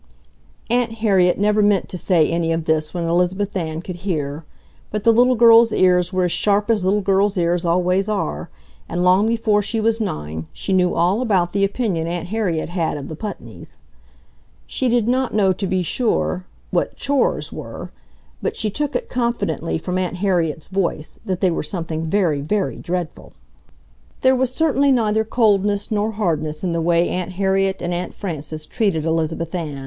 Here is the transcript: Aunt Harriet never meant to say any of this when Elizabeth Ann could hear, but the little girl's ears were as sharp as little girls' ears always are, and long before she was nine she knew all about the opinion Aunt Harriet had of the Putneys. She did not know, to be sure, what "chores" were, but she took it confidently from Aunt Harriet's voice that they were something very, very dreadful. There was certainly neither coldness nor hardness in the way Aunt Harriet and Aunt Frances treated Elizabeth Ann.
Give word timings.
Aunt 0.71 0.93
Harriet 0.93 1.37
never 1.37 1.61
meant 1.61 1.87
to 1.89 1.95
say 1.95 2.27
any 2.27 2.51
of 2.51 2.65
this 2.65 2.91
when 2.91 3.03
Elizabeth 3.03 3.55
Ann 3.55 3.83
could 3.83 3.97
hear, 3.97 4.43
but 4.89 5.03
the 5.03 5.11
little 5.13 5.35
girl's 5.35 5.71
ears 5.71 6.11
were 6.11 6.23
as 6.23 6.31
sharp 6.31 6.71
as 6.71 6.83
little 6.83 7.01
girls' 7.01 7.37
ears 7.37 7.65
always 7.65 8.09
are, 8.09 8.49
and 8.89 9.03
long 9.03 9.27
before 9.27 9.61
she 9.61 9.79
was 9.79 10.01
nine 10.01 10.47
she 10.53 10.73
knew 10.73 10.95
all 10.95 11.21
about 11.21 11.53
the 11.53 11.63
opinion 11.63 12.07
Aunt 12.07 12.29
Harriet 12.29 12.69
had 12.69 12.97
of 12.97 13.09
the 13.09 13.15
Putneys. 13.15 13.77
She 14.65 14.89
did 14.89 15.07
not 15.07 15.35
know, 15.35 15.53
to 15.53 15.67
be 15.67 15.83
sure, 15.83 16.45
what 16.71 16.95
"chores" 16.95 17.53
were, 17.53 17.91
but 18.41 18.57
she 18.57 18.71
took 18.71 18.95
it 18.95 19.07
confidently 19.07 19.77
from 19.77 19.99
Aunt 19.99 20.15
Harriet's 20.17 20.67
voice 20.67 21.19
that 21.25 21.41
they 21.41 21.51
were 21.51 21.61
something 21.61 22.05
very, 22.07 22.41
very 22.41 22.77
dreadful. 22.77 23.33
There 24.21 24.35
was 24.35 24.51
certainly 24.51 24.91
neither 24.91 25.23
coldness 25.23 25.91
nor 25.91 26.13
hardness 26.13 26.63
in 26.63 26.71
the 26.71 26.81
way 26.81 27.07
Aunt 27.07 27.33
Harriet 27.33 27.83
and 27.83 27.93
Aunt 27.93 28.15
Frances 28.15 28.65
treated 28.65 29.05
Elizabeth 29.05 29.53
Ann. 29.53 29.79